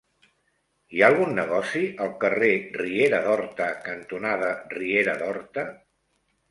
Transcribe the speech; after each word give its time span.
Hi 0.95 1.01
ha 1.03 1.09
algun 1.13 1.35
negoci 1.39 1.83
al 2.05 2.09
carrer 2.25 2.51
Riera 2.81 3.21
d'Horta 3.29 3.69
cantonada 3.91 4.53
Riera 4.77 5.19
d'Horta? 5.23 5.71